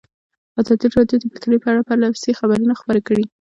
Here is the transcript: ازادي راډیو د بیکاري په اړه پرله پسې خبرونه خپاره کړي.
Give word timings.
ازادي 0.61 0.87
راډیو 0.95 1.17
د 1.21 1.25
بیکاري 1.31 1.57
په 1.61 1.67
اړه 1.71 1.81
پرله 1.87 2.07
پسې 2.13 2.31
خبرونه 2.39 2.73
خپاره 2.79 2.99
کړي. 3.07 3.25